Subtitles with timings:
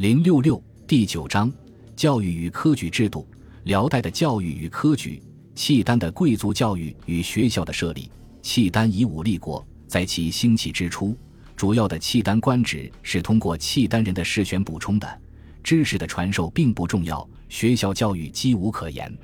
[0.00, 1.52] 零六六第九章
[1.94, 3.28] 教育与科举制度。
[3.64, 5.22] 辽代的教育与科举，
[5.54, 8.10] 契丹的贵族教育与学校的设立。
[8.40, 11.14] 契丹以武立国，在其兴起之初，
[11.54, 15.20] 主要的契丹官职是通过契丹人的试选补充的，
[15.62, 19.14] 知识的传授并不重要，学校教育几无可言。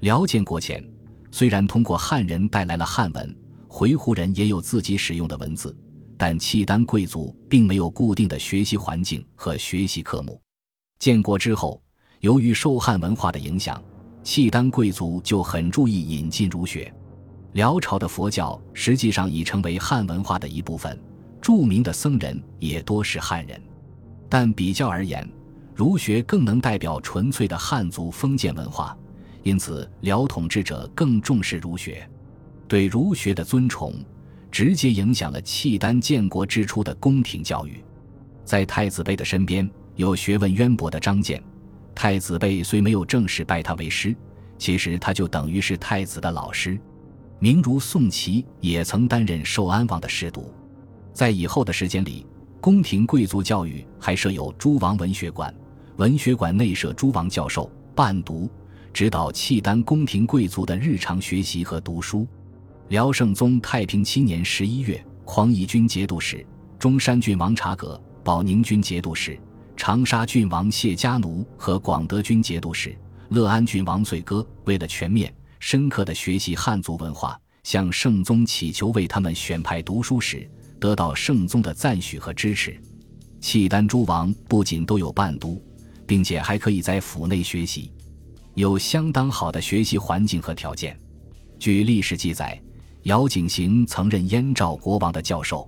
[0.00, 0.86] 辽建国前，
[1.30, 3.34] 虽然通过汉人带来了汉文，
[3.66, 5.74] 回鹘人也有自己使用的文字。
[6.22, 10.38] 但契丹贵族并没有固定的学习环境和学习科目。
[10.98, 11.82] 建国之后，
[12.20, 13.82] 由于受汉文化的影响，
[14.22, 16.92] 契丹贵族就很注意引进儒学。
[17.54, 21.00] 辽朝的佛教实际上已成为汉文化的一部分，
[21.40, 23.58] 著名的僧人也多是汉人。
[24.28, 25.26] 但比较而言，
[25.74, 28.94] 儒学更能代表纯粹的汉族封建文化，
[29.42, 32.06] 因此辽统治者更重视儒学，
[32.68, 33.94] 对儒学的尊崇。
[34.50, 37.82] 直接影响了契丹建国之初的宫廷教育。
[38.44, 41.42] 在太子妃的身边有学问渊博的张建，
[41.94, 44.14] 太子妃虽没有正式拜他为师，
[44.58, 46.78] 其实他就等于是太子的老师。
[47.38, 50.52] 名儒宋祁也曾担任寿安王的侍读。
[51.12, 52.26] 在以后的时间里，
[52.60, 55.54] 宫廷贵族教育还设有诸王文学馆，
[55.96, 58.50] 文学馆内设诸王教授伴读，
[58.92, 62.26] 指导契丹宫廷贵族的日常学习和读书。
[62.90, 66.44] 辽圣宗太平七年十一月，匡义军节度使、
[66.76, 69.38] 中山郡王察葛、保宁军节度使、
[69.76, 82.76] 长沙郡王谢家奴和广德军节度使、乐安郡王醉歌，为了全面、深刻地学习汉族文化，向圣宗祈求为他们选派读书时，得到圣宗的赞许和支持。
[83.40, 85.64] 契丹诸王不仅都有伴读，
[86.08, 87.92] 并且还可以在府内学习，
[88.54, 90.98] 有相当好的学习环境和条件。
[91.56, 92.60] 据历史记载。
[93.04, 95.66] 姚景行曾任燕赵国王的教授，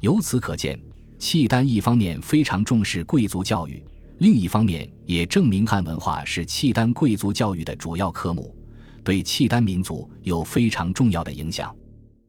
[0.00, 0.80] 由此可见，
[1.18, 3.84] 契丹一方面非常重视贵族教育，
[4.18, 8.56] 另一方面也证明汉文化是契丹贵族教育的主要科目，
[9.04, 11.74] 对契丹民族有非常重要的影响。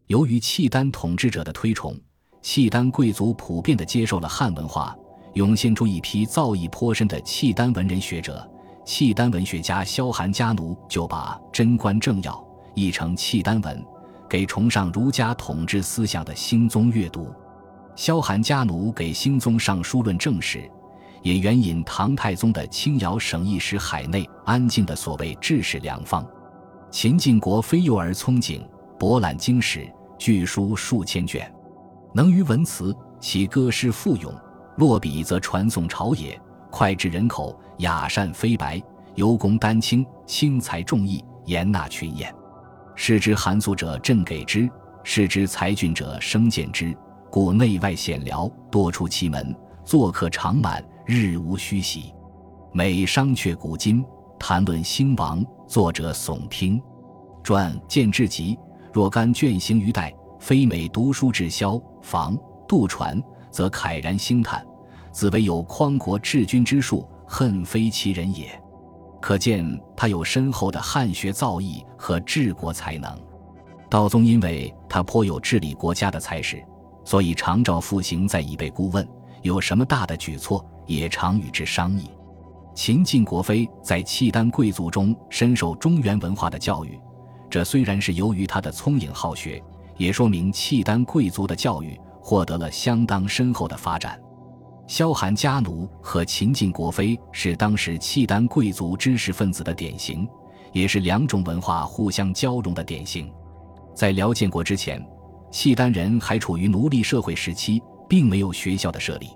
[0.07, 1.97] 由于契丹统治者的推崇，
[2.41, 4.94] 契丹贵族普遍地接受了汉文化，
[5.35, 8.45] 涌现出一批造诣颇深的契丹文人学者。
[8.85, 12.34] 契丹文学家萧寒家奴就把《贞观政要》
[12.75, 13.81] 译成契丹文。
[14.33, 17.31] 给崇尚儒家统治思想的兴宗阅读，
[17.95, 20.67] 萧寒家奴给兴宗上书论政时，
[21.21, 26.25] 也援引唐太宗的清尧省一时海内安静的所谓治世良方。
[26.89, 28.67] 秦晋国非幼儿聪颖，
[28.97, 31.53] 博览经史，巨书数千卷，
[32.11, 34.33] 能于文辞，其歌诗富咏，
[34.77, 38.81] 落笔则传颂朝野，脍炙人口，雅善飞白，
[39.13, 42.33] 尤功丹青，轻才重义，严纳群言。
[42.96, 44.70] 视之寒素者，朕给之；
[45.04, 46.96] 视之才俊者，生见之。
[47.30, 52.14] 故内外显僚，多出其门，作客常满，日无虚席。
[52.72, 54.06] 每商榷古今，
[54.40, 56.81] 谈论兴亡，作者耸听。
[57.44, 58.58] 传见至极，
[58.94, 62.38] 若干卷行于代，非每读书至萧房
[62.68, 64.66] 杜传，则慨然兴叹，
[65.12, 68.62] 自为有匡国治军之术，恨非其人也。
[69.23, 73.17] 可见他有深厚的汉学造诣和治国才能。
[73.89, 76.61] 道宗因为他颇有治理国家的才识，
[77.06, 79.07] 所以常召复行在以备顾问，
[79.41, 82.09] 有什么大的举措，也常与之商议。
[82.75, 87.00] 秦晋国妃在契丹贵族中深受中原文化的教育，
[87.50, 89.63] 这虽然是由于他的聪颖好学，
[89.95, 94.19] 也说明契丹贵族的教育获得了相当深厚的发展。
[94.85, 100.27] 萧寒家奴和秦晋国妃是当时契丹贵族知识分子的典型，
[100.73, 103.31] 也是两种文化互相交融的典型。
[103.95, 105.03] 在辽建国之前，
[105.51, 109.29] 契丹人还处于奴隶社会时期，并没有学校的设立。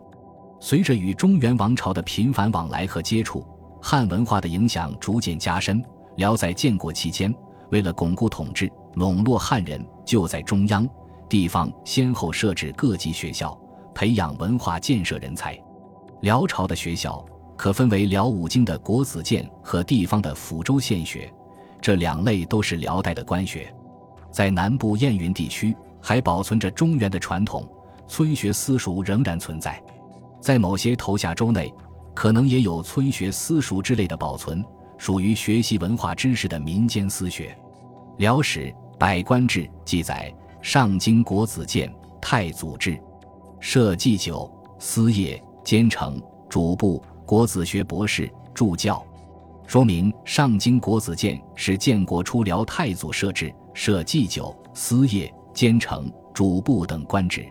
[0.59, 3.45] 随着与中原王朝的频繁往来和接触，
[3.81, 5.81] 汉文化的影响逐渐加深。
[6.17, 7.33] 辽在建国期间，
[7.69, 10.87] 为了巩固统治、笼络汉人，就在中央、
[11.29, 13.57] 地方先后设置各级学校。
[13.97, 15.59] 培养文化建设人才，
[16.21, 17.25] 辽朝的学校
[17.55, 21.33] 可分为辽武经的国子监和地方的抚州县学，
[21.81, 23.73] 这两类都是辽代的官学。
[24.31, 27.67] 在南部燕云地区还保存着中原的传统，
[28.07, 29.81] 村学私塾仍然存在。
[30.39, 31.73] 在某些头下州内，
[32.13, 34.63] 可能也有村学私塾之类的保存，
[34.99, 37.57] 属于学习文化知识的民间私学。
[38.17, 41.91] 辽史《百官志》记载：上京国子监
[42.21, 42.95] 太祖制。
[43.59, 49.05] 设祭酒、司业、监丞、主簿、国子学博士、助教，
[49.65, 57.45] 说明上京国子监是建国初辽太祖设置，设祭酒、司业、监丞、主簿等官职。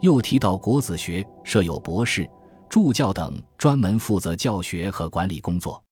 [0.00, 2.28] 又提到国子学设有博士、
[2.68, 5.82] 助教等专门负责教学和管理工作。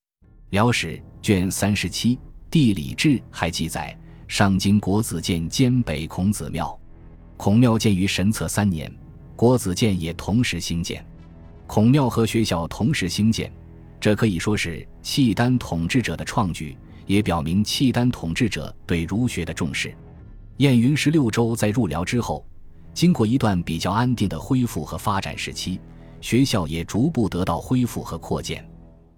[0.50, 2.16] 辽史卷三十七
[2.50, 3.96] 《地理志》还记载，
[4.28, 6.78] 上京国子监兼北孔子庙，
[7.38, 8.92] 孔庙建于神策三年，
[9.36, 11.04] 国子监也同时兴建。
[11.66, 13.50] 孔庙和学校同时兴建，
[13.98, 16.76] 这可以说是契丹统治者的创举，
[17.06, 19.94] 也表明契丹统治者对儒学的重视。
[20.58, 22.44] 燕云十六州在入辽之后，
[22.92, 25.80] 经过一段比较安定的恢复和发展时期，
[26.20, 28.68] 学校也逐步得到恢复和扩建。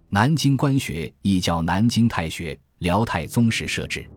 [0.08, 4.08] 南京官学亦叫南京太学，辽太宗时设置。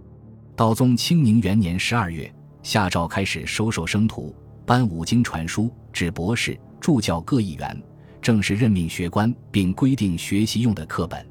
[0.55, 4.35] 道宗清宁元年十二月，下诏开始收受生徒，
[4.67, 7.81] 颁五经传书，指博士、助教各一员，
[8.21, 11.25] 正式任命学官，并规定学习用的课本。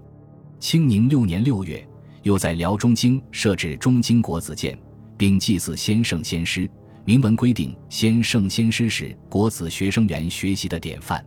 [0.59, 1.87] 清宁六年六月，
[2.23, 4.75] 又在辽中京设置中京国子监，
[5.19, 6.67] 并祭祀先圣先师，
[7.05, 11.23] 明文规定先圣先师是国子学生员学习的典范。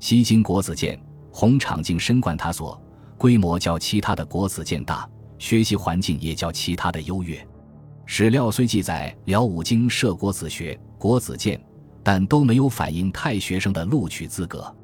[0.00, 1.00] 西京国子监。
[1.30, 2.78] 红场径深贯他所，
[3.16, 5.08] 规模较其他的国子监大，
[5.38, 7.46] 学习环境也较其他的优越。
[8.04, 11.58] 史料虽记载辽武经设国子学、国子监，
[12.02, 14.74] 但都没有反映太学生的录取资格。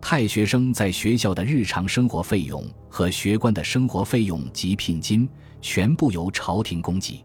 [0.00, 5.26] 太学生在学校的日常生活费用和学官的生活费用及聘金
[5.62, 7.24] 全部由朝廷供给，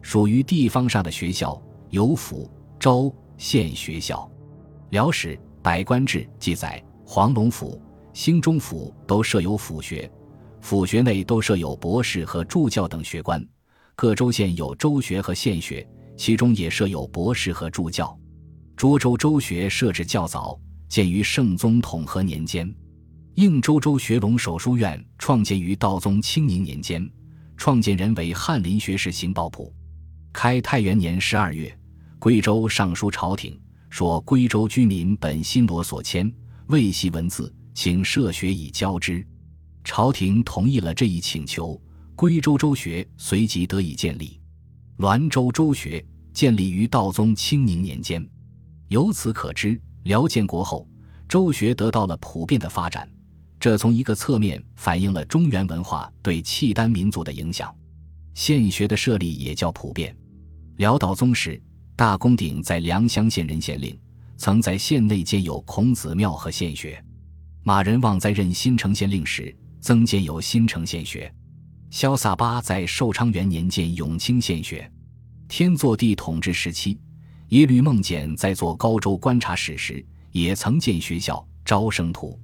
[0.00, 2.48] 属于地方上的学校有府、
[2.78, 4.30] 州、县学校。
[4.90, 7.80] 辽史百官志记载，黄龙府。
[8.12, 10.08] 兴中府都设有府学，
[10.60, 13.42] 府学内都设有博士和助教等学官。
[13.96, 18.16] 各州县有州学和县学，其中也设有博士和助教。
[18.76, 22.72] 涿州州学设置较早，建于圣宗统和年间。
[23.34, 27.08] 应州州学龙首书院创建于道宗清宁年间，
[27.56, 29.72] 创建人为翰林学士邢宝溥。
[30.32, 31.74] 开泰元年十二月，
[32.18, 36.30] 贵州上书朝廷，说贵州居民本新罗所迁，
[36.66, 37.52] 未习文字。
[37.74, 39.26] 请设学以教之，
[39.82, 41.80] 朝廷同意了这一请求。
[42.14, 44.38] 归州州学随即得以建立。
[44.98, 48.26] 滦州州学建立于道宗清宁年间，
[48.88, 50.86] 由此可知，辽建国后，
[51.28, 53.08] 州学得到了普遍的发展。
[53.58, 57.74] 这从一个侧面反映了中原文化对契丹民族的影响。
[58.34, 60.16] 县学的设立也较普遍。
[60.76, 61.60] 辽道宗时，
[61.94, 63.96] 大公鼎在良乡县任县令，
[64.36, 67.02] 曾在县内建有孔子庙和县学。
[67.62, 71.30] 马仁旺在任新城县令时，增建有新城县学；
[71.92, 74.82] 萧萨巴在寿昌元年建永清县学；
[75.46, 76.98] 天祚帝统治时期，
[77.48, 82.40] 耶律孟简在做高州观察使时，也曾建学校招生徒。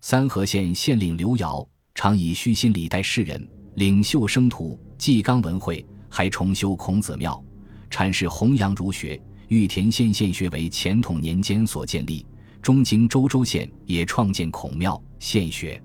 [0.00, 1.64] 三河县县令刘尧
[1.94, 7.44] 常以虚心礼待世人，领袖生徒，纪纲文会，还重修孔子庙，
[7.90, 9.20] 阐释弘扬儒学。
[9.48, 12.24] 玉田县县学为乾统年间所建立。
[12.62, 15.80] 中京州州县也创建孔庙、县学，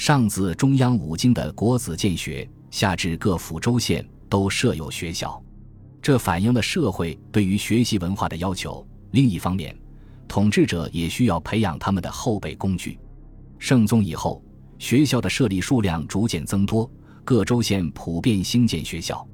[0.00, 5.38] 上自中央五经的国子监学，下至各府州县都设有学校，
[6.00, 8.82] 这反映了社会对于学习文化的要求。
[9.10, 9.76] 另一方面，
[10.26, 12.98] 统治者也需要培养他们的后备工具。
[13.58, 14.42] 圣宗以后，
[14.78, 16.90] 学校的设立数量逐渐增多，
[17.22, 19.28] 各州县普遍兴建学校，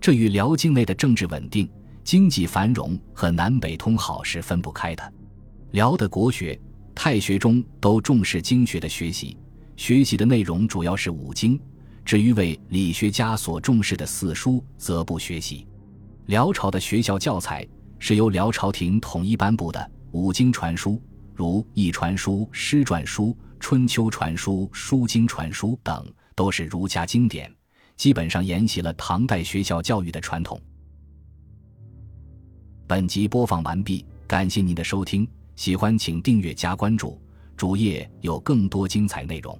[0.00, 1.68] 这与辽境内的政治稳定、
[2.04, 5.12] 经济繁荣和南北通好是分不开的。
[5.72, 6.56] 辽的国学、
[6.94, 9.36] 太学中都重视经学的学习，
[9.76, 11.60] 学习的内容主要是五经。
[12.04, 15.66] 至于为理学家所重视的四书，则不学习。
[16.26, 17.66] 辽朝的学校教材
[17.98, 21.00] 是由辽朝廷统一颁布的，五经传书，
[21.34, 23.26] 如《易传书》《诗传书》
[23.58, 27.50] 《春秋传书》《书经传书》等，都是儒家经典，
[27.96, 30.60] 基本上沿袭了唐代学校教育的传统。
[32.86, 35.26] 本集播放完毕，感谢您的收听。
[35.56, 37.18] 喜欢请订阅加关注，
[37.56, 39.58] 主页有更多精彩内容。